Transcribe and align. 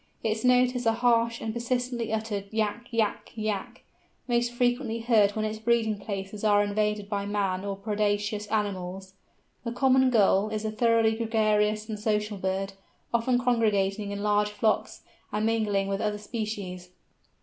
Its 0.23 0.43
note 0.43 0.75
is 0.75 0.87
a 0.87 0.93
harsh 0.93 1.39
and 1.41 1.53
persistently 1.53 2.11
uttered 2.11 2.45
yak 2.51 2.87
yak 2.89 3.29
yak, 3.35 3.83
most 4.27 4.51
frequently 4.51 4.99
heard 5.01 5.35
when 5.35 5.45
its 5.45 5.59
breeding 5.59 5.95
places 5.99 6.43
are 6.43 6.63
invaded 6.63 7.07
by 7.07 7.23
man 7.23 7.63
or 7.63 7.75
predaceous 7.75 8.47
animals. 8.47 9.13
The 9.63 9.71
Common 9.71 10.09
Gull 10.09 10.49
is 10.49 10.65
a 10.65 10.71
thoroughly 10.71 11.13
gregarious 11.15 11.87
and 11.87 11.99
social 11.99 12.39
bird, 12.39 12.73
often 13.13 13.37
congregating 13.37 14.09
in 14.09 14.23
large 14.23 14.49
flocks, 14.49 15.03
and 15.31 15.45
mingling 15.45 15.87
with 15.87 16.01
other 16.01 16.17
species. 16.17 16.89